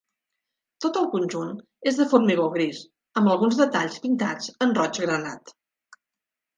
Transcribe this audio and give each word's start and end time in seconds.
Tot 0.85 0.95
el 1.01 1.05
conjunt 1.11 1.51
és 1.91 2.01
de 2.01 2.09
formigó 2.15 2.47
gris, 2.57 2.81
amb 3.23 3.35
alguns 3.37 3.63
detalls 3.63 4.01
pintats 4.09 4.53
en 4.69 4.77
roig 4.83 5.03
granat. 5.09 5.59